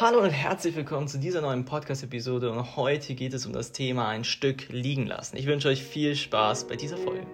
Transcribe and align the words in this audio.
Hallo 0.00 0.20
und 0.20 0.30
herzlich 0.30 0.76
willkommen 0.76 1.08
zu 1.08 1.18
dieser 1.18 1.40
neuen 1.40 1.64
Podcast-Episode 1.64 2.52
und 2.52 2.76
heute 2.76 3.16
geht 3.16 3.34
es 3.34 3.46
um 3.46 3.52
das 3.52 3.72
Thema 3.72 4.06
ein 4.06 4.22
Stück 4.22 4.68
liegen 4.68 5.08
lassen. 5.08 5.36
Ich 5.36 5.46
wünsche 5.46 5.66
euch 5.66 5.82
viel 5.82 6.14
Spaß 6.14 6.68
bei 6.68 6.76
dieser 6.76 6.96
Folge. 6.96 7.26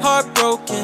Heartbroken, 0.00 0.82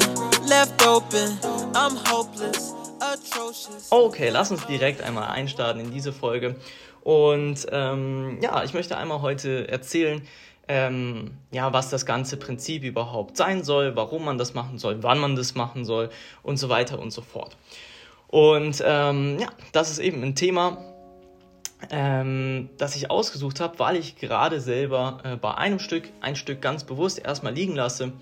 left 0.49 0.85
open, 0.85 1.39
I'm 1.71 1.95
hopeless, 2.11 2.75
atrocious. 2.99 3.87
Okay, 3.89 4.31
lass 4.31 4.51
uns 4.51 4.65
direkt 4.67 5.01
einmal 5.01 5.29
einstarten 5.29 5.79
in 5.79 5.91
diese 5.91 6.11
Folge. 6.11 6.57
Und 7.03 7.65
ähm, 7.71 8.39
ja, 8.41 8.65
ich 8.65 8.73
möchte 8.73 8.97
einmal 8.97 9.21
heute 9.21 9.69
erzählen, 9.69 10.27
ähm, 10.69 11.31
ja, 11.51 11.73
was 11.73 11.89
das 11.89 12.05
ganze 12.05 12.37
Prinzip 12.37 12.83
überhaupt 12.83 13.35
sein 13.35 13.63
soll, 13.63 13.95
warum 13.95 14.23
man 14.23 14.37
das 14.37 14.53
machen 14.53 14.77
soll, 14.77 15.01
wann 15.01 15.19
man 15.19 15.35
das 15.35 15.55
machen 15.55 15.83
soll 15.83 16.11
und 16.43 16.57
so 16.57 16.69
weiter 16.69 16.99
und 16.99 17.11
so 17.11 17.21
fort. 17.21 17.57
Und 18.27 18.81
ähm, 18.85 19.39
ja, 19.39 19.49
das 19.71 19.89
ist 19.89 19.97
eben 19.97 20.21
ein 20.21 20.35
Thema, 20.35 20.77
ähm, 21.89 22.69
das 22.77 22.95
ich 22.95 23.09
ausgesucht 23.09 23.59
habe, 23.59 23.79
weil 23.79 23.95
ich 23.95 24.15
gerade 24.17 24.61
selber 24.61 25.21
äh, 25.23 25.35
bei 25.37 25.55
einem 25.55 25.79
Stück, 25.79 26.03
ein 26.21 26.35
Stück 26.35 26.61
ganz 26.61 26.83
bewusst 26.83 27.17
erstmal 27.17 27.53
liegen 27.53 27.75
lasse 27.75 28.13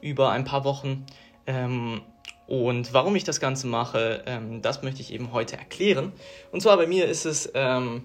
über 0.00 0.30
ein 0.30 0.44
paar 0.44 0.64
Wochen. 0.64 1.06
Ähm, 1.46 2.02
und 2.48 2.92
warum 2.92 3.14
ich 3.14 3.22
das 3.22 3.38
Ganze 3.38 3.68
mache, 3.68 4.24
ähm, 4.26 4.60
das 4.60 4.82
möchte 4.82 5.00
ich 5.00 5.12
eben 5.12 5.32
heute 5.32 5.56
erklären. 5.56 6.12
Und 6.50 6.62
zwar 6.62 6.76
bei 6.76 6.88
mir 6.88 7.06
ist 7.06 7.26
es 7.26 7.48
ähm, 7.54 8.02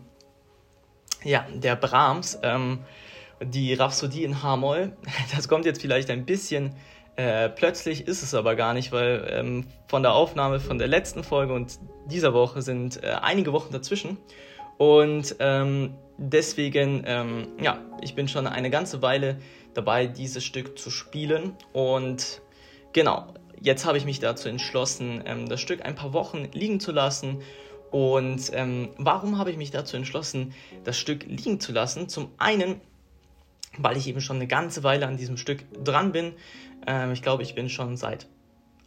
ja 1.24 1.48
der 1.52 1.76
Brahms, 1.76 2.38
ähm, 2.44 2.80
die 3.44 3.74
Rhapsodie 3.74 4.24
in 4.24 4.42
H-Moll. 4.44 4.96
Das 5.36 5.48
kommt 5.48 5.66
jetzt 5.66 5.82
vielleicht 5.82 6.10
ein 6.10 6.26
bisschen 6.26 6.76
äh, 7.16 7.50
plötzlich, 7.50 8.08
ist 8.08 8.22
es 8.22 8.34
aber 8.34 8.56
gar 8.56 8.74
nicht, 8.74 8.92
weil 8.92 9.28
ähm, 9.32 9.66
von 9.88 10.04
der 10.04 10.14
Aufnahme 10.14 10.60
von 10.60 10.78
der 10.78 10.88
letzten 10.88 11.24
Folge 11.24 11.54
und 11.54 11.80
dieser 12.06 12.34
Woche 12.34 12.62
sind 12.62 13.04
äh, 13.04 13.08
einige 13.22 13.54
Wochen 13.54 13.72
dazwischen. 13.74 14.18
Und 14.78 15.36
ähm, 15.40 15.96
deswegen, 16.18 17.04
ähm, 17.06 17.48
ja, 17.60 17.80
ich 18.02 18.14
bin 18.14 18.28
schon 18.28 18.46
eine 18.46 18.70
ganze 18.70 19.02
Weile 19.02 19.40
dabei, 19.74 20.06
dieses 20.06 20.44
Stück 20.44 20.78
zu 20.78 20.92
spielen. 20.92 21.54
Und 21.74 22.42
genau, 22.94 23.34
jetzt 23.60 23.86
habe 23.86 23.98
ich 23.98 24.06
mich 24.06 24.20
dazu 24.20 24.50
entschlossen, 24.50 25.24
ähm, 25.26 25.50
das 25.50 25.62
Stück 25.62 25.84
ein 25.84 25.96
paar 25.96 26.14
Wochen 26.14 26.50
liegen 26.54 26.80
zu 26.80 26.92
lassen. 26.92 27.42
Und 27.90 28.52
ähm, 28.54 28.90
warum 28.98 29.38
habe 29.38 29.50
ich 29.50 29.58
mich 29.58 29.72
dazu 29.72 29.98
entschlossen, 29.98 30.54
das 30.84 30.98
Stück 30.98 31.26
liegen 31.26 31.60
zu 31.60 31.72
lassen? 31.72 32.10
Zum 32.10 32.32
einen, 32.38 32.82
weil 33.78 33.98
ich 33.98 34.08
eben 34.08 34.22
schon 34.22 34.38
eine 34.38 34.48
ganze 34.48 34.84
Weile 34.84 35.08
an 35.08 35.18
diesem 35.18 35.38
Stück 35.38 35.66
dran 35.84 36.12
bin. 36.12 36.34
Ähm, 36.86 37.12
ich 37.12 37.22
glaube, 37.22 37.44
ich 37.44 37.56
bin 37.56 37.70
schon 37.70 37.98
seit 37.98 38.28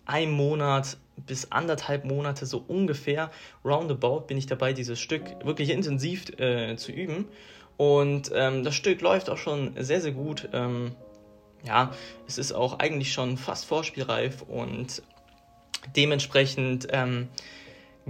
einem 0.06 0.32
Monat 0.32 0.96
bis 1.26 1.52
anderthalb 1.52 2.04
Monate 2.04 2.46
so 2.46 2.64
ungefähr, 2.66 3.30
roundabout, 3.64 4.22
bin 4.22 4.38
ich 4.38 4.46
dabei, 4.46 4.72
dieses 4.72 4.98
Stück 4.98 5.22
wirklich 5.44 5.70
intensiv 5.70 6.30
äh, 6.38 6.76
zu 6.76 6.92
üben. 6.92 7.26
Und 7.76 8.30
ähm, 8.34 8.64
das 8.64 8.74
Stück 8.74 9.00
läuft 9.00 9.30
auch 9.30 9.38
schon 9.38 9.72
sehr, 9.78 10.00
sehr 10.00 10.12
gut. 10.12 10.48
Ähm, 10.52 10.92
ja, 11.62 11.92
es 12.26 12.38
ist 12.38 12.52
auch 12.52 12.78
eigentlich 12.78 13.12
schon 13.12 13.36
fast 13.36 13.66
vorspielreif 13.66 14.42
und 14.42 15.02
dementsprechend 15.96 16.88
ähm, 16.90 17.28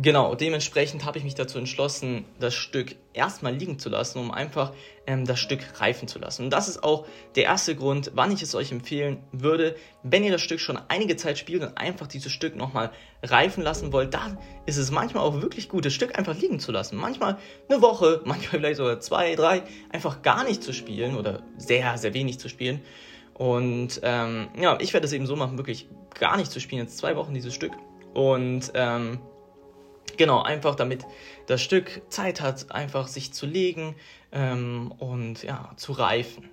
Genau, 0.03 0.35
dementsprechend 0.35 1.05
habe 1.05 1.19
ich 1.19 1.25
mich 1.25 1.35
dazu 1.35 1.59
entschlossen, 1.59 2.25
das 2.39 2.55
Stück 2.55 2.97
erstmal 3.13 3.55
liegen 3.55 3.79
zu 3.79 3.91
lassen, 3.91 4.19
um 4.19 4.31
einfach 4.31 4.73
ähm, 5.07 5.27
das 5.27 5.41
Stück 5.41 5.79
reifen 5.79 6.09
zu 6.09 6.19
lassen. 6.19 6.45
Und 6.45 6.51
das 6.51 6.69
ist 6.69 6.83
auch 6.83 7.07
der 7.35 7.45
erste 7.45 7.77
Grund, 7.77 8.13
wann 8.15 8.33
ich 8.33 8.41
es 8.41 8.55
euch 8.55 8.73
empfehlen 8.73 9.23
würde, 9.31 9.77
wenn 10.03 10.25
ihr 10.25 10.33
das 10.33 10.41
Stück 10.41 10.61
schon 10.61 10.79
einige 10.89 11.17
Zeit 11.17 11.37
spielt 11.37 11.63
und 11.63 11.77
einfach 11.77 12.07
dieses 12.07 12.33
Stück 12.33 12.57
nochmal 12.57 12.93
reifen 13.23 13.63
lassen 13.63 13.93
wollt, 13.93 14.15
dann 14.15 14.39
ist 14.65 14.79
es 14.79 14.91
manchmal 14.91 15.23
auch 15.23 15.43
wirklich 15.43 15.69
gut, 15.69 15.85
das 15.85 15.93
Stück 15.93 16.19
einfach 16.19 16.35
liegen 16.35 16.61
zu 16.61 16.73
lassen. 16.73 16.97
Manchmal 16.97 17.37
eine 17.69 17.83
Woche, 17.83 18.23
manchmal 18.25 18.61
vielleicht 18.61 18.79
sogar 18.79 19.01
zwei, 19.01 19.35
drei, 19.35 19.65
einfach 19.93 20.23
gar 20.23 20.45
nicht 20.45 20.63
zu 20.63 20.73
spielen 20.73 21.15
oder 21.15 21.43
sehr, 21.59 21.99
sehr 21.99 22.15
wenig 22.15 22.39
zu 22.39 22.49
spielen. 22.49 22.81
Und 23.35 24.01
ähm, 24.03 24.49
ja, 24.59 24.79
ich 24.81 24.95
werde 24.95 25.07
es 25.07 25.13
eben 25.13 25.27
so 25.27 25.37
machen, 25.37 25.59
wirklich 25.59 25.89
gar 26.19 26.39
nicht 26.39 26.51
zu 26.51 26.59
spielen, 26.59 26.83
jetzt 26.83 26.97
zwei 26.97 27.17
Wochen 27.17 27.35
dieses 27.35 27.53
Stück. 27.53 27.73
Und 28.15 28.73
ähm, 28.75 29.21
Genau, 30.17 30.43
einfach 30.43 30.75
damit 30.75 31.07
das 31.47 31.63
Stück 31.63 32.03
Zeit 32.11 32.41
hat, 32.41 32.73
einfach 32.73 33.09
sich 33.09 33.33
zu 33.33 33.47
legen 33.47 33.95
ähm, 34.33 34.93
und 34.99 35.43
ja, 35.43 35.71
zu 35.77 35.93
reifen. 35.93 36.49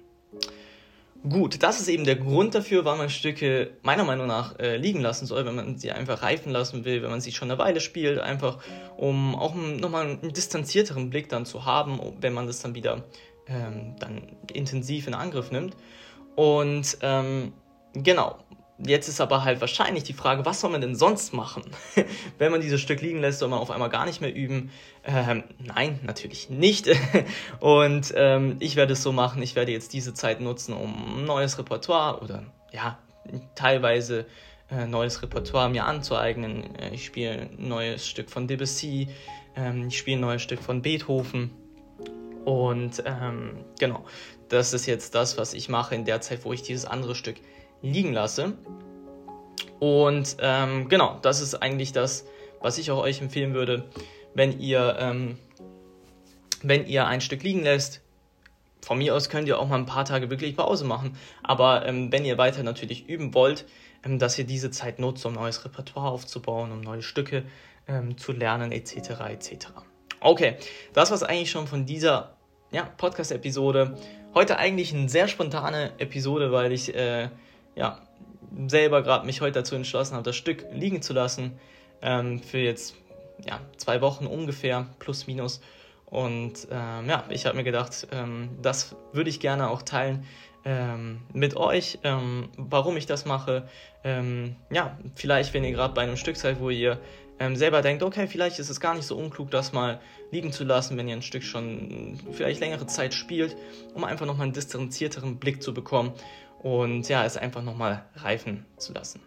Gut, 1.28 1.63
das 1.63 1.81
ist 1.81 1.88
eben 1.90 2.06
der 2.06 2.16
Grund 2.16 2.56
dafür, 2.56 2.85
warum 2.85 3.00
man 3.00 3.09
Stücke 3.09 3.72
meiner 3.81 4.03
Meinung 4.03 4.28
nach 4.28 4.58
äh, 4.59 4.78
liegen 4.78 5.02
lassen 5.02 5.25
soll, 5.25 5.46
wenn 5.46 5.56
man 5.56 5.78
sie 5.78 5.91
einfach 5.91 6.22
reifen 6.22 6.52
lassen 6.52 6.85
will, 6.85 7.02
wenn 7.02 7.09
man 7.09 7.22
sie 7.22 7.31
schon 7.31 7.50
eine 7.50 7.59
Weile 7.59 7.81
spielt, 7.81 8.19
einfach 8.19 8.59
um 8.96 9.35
auch 9.35 9.56
nochmal 9.56 10.06
einen 10.06 10.31
distanzierteren 10.31 11.09
Blick 11.09 11.28
dann 11.28 11.46
zu 11.46 11.66
haben, 11.66 12.00
wenn 12.22 12.34
man 12.34 12.47
das 12.47 12.62
dann 12.62 12.75
wieder 12.75 13.03
ähm, 13.47 13.96
dann 14.00 14.38
intensiv 14.53 15.08
in 15.08 15.14
Angriff 15.16 15.52
nimmt. 15.52 15.75
Und 16.35 16.97
ähm, 17.02 17.52
genau, 17.94 18.38
Jetzt 18.80 19.08
ist 19.08 19.20
aber 19.20 19.44
halt 19.44 19.60
wahrscheinlich 19.60 20.04
die 20.04 20.14
Frage, 20.14 20.46
was 20.46 20.62
soll 20.62 20.70
man 20.70 20.82
denn 20.82 20.96
sonst 20.96 21.34
machen? 21.34 21.64
Wenn 22.38 22.52
man 22.52 22.62
dieses 22.62 22.80
Stück 22.80 23.02
liegen 23.02 23.22
lässt, 23.22 23.40
soll 23.40 23.50
man 23.50 23.60
auf 23.60 23.72
einmal 23.72 23.90
gar 23.90 24.06
nicht 24.06 24.22
mehr 24.22 24.34
üben. 24.34 24.70
Ähm, 25.04 25.44
nein, 25.60 26.00
natürlich 26.04 26.50
nicht. 26.52 26.88
Und 27.60 28.14
ähm, 28.16 28.58
ich 28.60 28.76
werde 28.76 28.94
es 28.94 29.02
so 29.02 29.12
machen, 29.12 29.42
ich 29.42 29.56
werde 29.56 29.72
jetzt 29.72 29.94
diese 29.94 30.14
Zeit 30.14 30.42
nutzen, 30.42 30.74
um 30.74 31.26
neues 31.26 31.58
Repertoire 31.58 32.22
oder 32.22 32.44
ja, 32.72 33.00
teilweise 33.56 34.28
äh, 34.70 34.86
neues 34.86 35.24
Repertoire 35.24 35.70
mir 35.70 35.86
anzueignen. 35.86 36.76
Äh, 36.76 36.94
ich 36.94 37.06
spiele 37.06 37.50
ein 37.58 37.68
neues 37.68 38.08
Stück 38.08 38.30
von 38.30 38.48
Debussy, 38.48 39.08
ähm, 39.56 39.88
ich 39.88 39.98
spiele 39.98 40.18
ein 40.18 40.22
neues 40.22 40.44
Stück 40.44 40.62
von 40.62 40.84
Beethoven. 40.84 41.52
Und 42.46 43.04
ähm, 43.06 43.66
genau, 43.80 44.06
das 44.50 44.74
ist 44.74 44.86
jetzt 44.86 45.16
das, 45.16 45.38
was 45.38 45.54
ich 45.54 45.68
mache 45.68 45.96
in 45.96 46.06
der 46.06 46.22
Zeit, 46.22 46.46
wo 46.46 46.54
ich 46.54 46.62
dieses 46.62 46.86
andere 46.86 47.16
Stück 47.16 47.38
liegen 47.82 48.14
lasse. 48.14 48.54
Und 49.80 50.38
ähm, 50.40 50.90
genau, 50.90 51.20
das 51.22 51.42
ist 51.42 51.56
eigentlich 51.56 51.92
das, 51.92 52.26
was 52.62 52.78
ich 52.78 52.92
auch 52.92 53.02
euch 53.02 53.22
empfehlen 53.22 53.54
würde, 53.54 53.86
wenn 54.34 54.60
ihr, 54.60 54.98
ähm, 55.00 55.38
wenn 56.64 56.86
ihr 56.88 57.06
ein 57.08 57.22
Stück 57.22 57.44
liegen 57.44 57.64
lässt. 57.64 58.02
Von 58.82 59.00
mir 59.00 59.16
aus 59.16 59.30
könnt 59.30 59.48
ihr 59.48 59.60
auch 59.60 59.68
mal 59.68 59.78
ein 59.78 59.86
paar 59.86 60.06
Tage 60.06 60.30
wirklich 60.30 60.56
Pause 60.56 60.86
machen. 60.86 61.18
Aber 61.44 61.86
ähm, 61.86 62.12
wenn 62.12 62.26
ihr 62.26 62.38
weiter 62.38 62.64
natürlich 62.64 63.08
üben 63.08 63.34
wollt, 63.34 63.66
ähm, 64.04 64.20
dass 64.20 64.38
ihr 64.38 64.46
diese 64.46 64.72
Zeit 64.72 65.00
nutzt, 65.00 65.26
um 65.26 65.34
neues 65.34 65.66
Repertoire 65.66 66.09
aufzubauen, 66.09 66.72
um 66.72 66.82
neue 66.82 67.02
Stücke 67.02 67.44
ähm, 67.88 68.18
zu 68.18 68.32
lernen, 68.32 68.72
etc. 68.72 69.09
etc. 69.30 69.68
Okay, 70.20 70.56
das 70.94 71.09
war 71.09 71.16
es 71.16 71.24
eigentlich 71.24 71.52
schon 71.52 71.68
von 71.68 71.86
dieser 71.86 72.38
ja, 72.72 72.84
Podcast-Episode. 72.98 73.98
Heute 74.34 74.58
eigentlich 74.58 74.94
eine 74.94 75.09
sehr 75.09 75.28
spontane 75.28 75.94
Episode, 76.00 76.52
weil 76.52 76.72
ich 76.72 76.94
äh, 76.96 77.30
ja, 77.78 78.00
selber 78.68 79.04
gerade 79.04 79.26
mich 79.26 79.42
heute 79.42 79.60
dazu 79.60 79.76
entschlossen 79.76 80.16
habe, 80.16 80.24
das 80.24 80.36
Stück 80.36 80.66
liegen 80.72 81.02
zu 81.02 81.14
lassen. 81.14 81.59
Ähm, 82.02 82.41
für 82.41 82.59
jetzt 82.59 82.96
ja, 83.46 83.59
zwei 83.78 84.02
Wochen 84.02 84.26
ungefähr, 84.26 84.88
plus 85.00 85.28
minus. 85.28 85.62
Und 86.06 86.68
ähm, 86.72 87.09
ja, 87.09 87.26
ich 87.29 87.46
habe 87.46 87.58
mir 87.58 87.64
gedacht, 87.64 88.08
ähm, 88.12 88.50
das 88.62 88.96
würde 89.14 89.29
ich 89.29 89.40
gerne 89.40 89.70
auch 89.70 89.82
teilen 89.82 90.26
ähm, 90.64 91.22
mit 91.34 91.56
euch, 91.56 92.00
ähm, 92.03 92.50
warum 92.58 92.97
ich 92.97 93.06
das 93.06 93.26
mache. 93.26 93.68
Ähm, 94.03 94.56
ja, 94.72 94.97
vielleicht, 95.16 95.53
wenn 95.53 95.64
ihr 95.64 95.72
gerade 95.72 95.94
bei 95.94 96.03
einem 96.03 96.18
Stück 96.18 96.38
seid, 96.38 96.59
wo 96.59 96.70
ihr 96.70 97.00
selber 97.55 97.81
denkt, 97.81 98.03
okay, 98.03 98.28
vielleicht 98.28 98.59
ist 98.59 98.69
es 98.69 98.79
gar 98.79 98.95
nicht 98.95 99.05
so 99.05 99.16
unklug, 99.17 99.51
das 99.51 99.73
mal 99.73 99.99
liegen 100.31 100.51
zu 100.51 100.63
lassen, 100.63 100.97
wenn 100.97 101.07
ihr 101.07 101.16
ein 101.16 101.22
Stück 101.22 101.43
schon 101.43 102.19
vielleicht 102.31 102.59
längere 102.59 102.87
Zeit 102.87 103.13
spielt, 103.13 103.55
um 103.93 104.03
einfach 104.03 104.25
nochmal 104.25 104.45
einen 104.45 104.53
distanzierteren 104.53 105.37
Blick 105.37 105.61
zu 105.61 105.73
bekommen 105.73 106.13
und 106.61 107.07
ja, 107.09 107.25
es 107.25 107.37
einfach 107.37 107.63
nochmal 107.63 108.05
reifen 108.16 108.66
zu 108.78 108.93
lassen. 108.93 109.22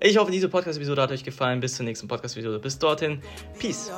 Ich 0.00 0.18
hoffe, 0.18 0.30
diese 0.30 0.48
Podcast-Episode 0.48 1.02
hat 1.02 1.12
euch 1.12 1.24
gefallen. 1.24 1.60
Bis 1.60 1.76
zur 1.76 1.84
nächsten 1.84 2.08
Podcast-Episode. 2.08 2.58
Bis 2.58 2.78
dorthin. 2.78 3.20
Peace. 3.58 3.90